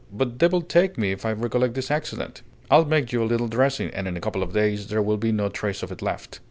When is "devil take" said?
0.39-0.97